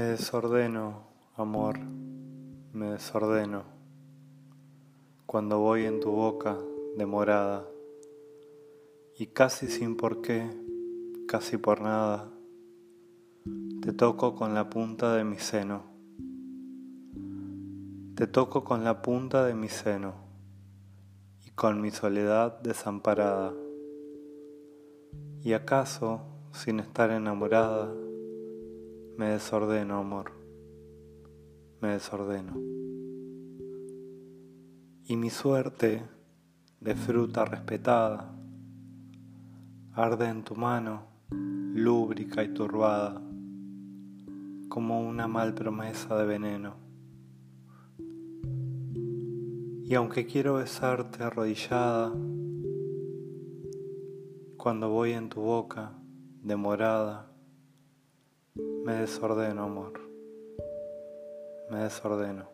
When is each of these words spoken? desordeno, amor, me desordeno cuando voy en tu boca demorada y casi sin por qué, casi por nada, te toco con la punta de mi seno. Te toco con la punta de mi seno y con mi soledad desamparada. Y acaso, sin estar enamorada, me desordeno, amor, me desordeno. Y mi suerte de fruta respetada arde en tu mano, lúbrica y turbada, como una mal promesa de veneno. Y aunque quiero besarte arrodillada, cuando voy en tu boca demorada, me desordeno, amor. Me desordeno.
desordeno, 0.00 1.04
amor, 1.36 1.78
me 2.72 2.92
desordeno 2.92 3.64
cuando 5.26 5.60
voy 5.60 5.86
en 5.86 5.98
tu 6.00 6.10
boca 6.10 6.58
demorada 6.96 7.66
y 9.16 9.28
casi 9.28 9.66
sin 9.66 9.96
por 9.96 10.20
qué, 10.20 10.50
casi 11.26 11.56
por 11.56 11.80
nada, 11.80 12.30
te 13.80 13.92
toco 13.92 14.34
con 14.34 14.52
la 14.52 14.68
punta 14.68 15.14
de 15.14 15.24
mi 15.24 15.38
seno. 15.38 15.84
Te 18.14 18.26
toco 18.26 18.62
con 18.62 18.84
la 18.84 19.00
punta 19.00 19.46
de 19.46 19.54
mi 19.54 19.68
seno 19.68 20.12
y 21.46 21.50
con 21.52 21.80
mi 21.80 21.90
soledad 21.90 22.60
desamparada. 22.60 23.54
Y 25.42 25.54
acaso, 25.54 26.20
sin 26.52 26.78
estar 26.78 27.10
enamorada, 27.10 27.90
me 29.16 29.30
desordeno, 29.30 29.98
amor, 29.98 30.32
me 31.80 31.88
desordeno. 31.88 32.54
Y 35.04 35.16
mi 35.16 35.30
suerte 35.30 36.02
de 36.80 36.94
fruta 36.94 37.44
respetada 37.44 38.32
arde 39.94 40.26
en 40.26 40.42
tu 40.42 40.54
mano, 40.54 41.06
lúbrica 41.30 42.42
y 42.42 42.54
turbada, 42.54 43.20
como 44.68 45.06
una 45.06 45.28
mal 45.28 45.54
promesa 45.54 46.16
de 46.16 46.24
veneno. 46.24 46.76
Y 49.84 49.94
aunque 49.94 50.24
quiero 50.26 50.54
besarte 50.54 51.22
arrodillada, 51.22 52.10
cuando 54.56 54.88
voy 54.88 55.12
en 55.12 55.28
tu 55.28 55.42
boca 55.42 55.92
demorada, 56.42 57.31
me 58.84 58.94
desordeno, 58.94 59.64
amor. 59.64 59.92
Me 61.70 61.78
desordeno. 61.84 62.48